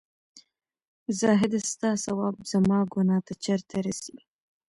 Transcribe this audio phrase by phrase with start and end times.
[1.19, 4.17] زاهـده سـتـا ثـواب زمـا ګـنـاه تـه چېرته رسـي